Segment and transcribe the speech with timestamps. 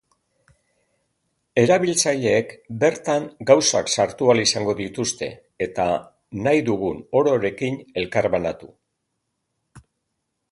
[1.63, 5.29] Erabiltzaileek bertan gauzak sartu ahal izango dituzte,
[5.67, 5.87] eta
[6.47, 8.71] nahi dugun ororekin elkarbanatu.